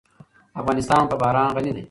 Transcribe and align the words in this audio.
افغانستان 0.61 1.03
په 1.09 1.15
باران 1.21 1.49
غني 1.55 1.71
دی. 1.75 1.79